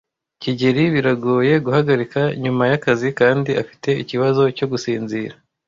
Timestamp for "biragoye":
0.93-1.53